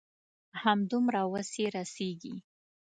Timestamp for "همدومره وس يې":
0.63-1.67